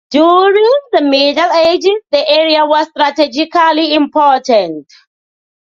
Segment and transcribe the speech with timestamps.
[0.09, 4.91] During the Middle Ages, the area was strategically important.